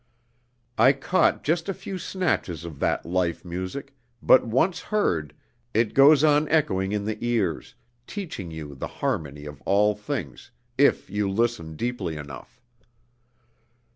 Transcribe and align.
I 0.79 0.93
caught 0.93 1.43
just 1.43 1.69
a 1.69 1.75
few 1.75 1.99
snatches 1.99 2.65
of 2.65 2.79
that 2.79 3.05
life 3.05 3.45
music, 3.45 3.93
but 4.19 4.43
once 4.43 4.79
heard 4.79 5.31
it 5.75 5.93
goes 5.93 6.23
on 6.23 6.49
echoing 6.49 6.91
in 6.91 7.05
the 7.05 7.23
ears, 7.23 7.75
teaching 8.07 8.49
you 8.49 8.73
the 8.73 8.87
harmony 8.87 9.45
of 9.45 9.61
all 9.61 9.93
things, 9.93 10.49
if 10.75 11.11
you 11.11 11.29
listen 11.29 11.75
deeply 11.75 12.15
enough. 12.17 12.59